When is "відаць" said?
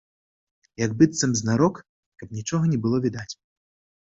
3.05-3.31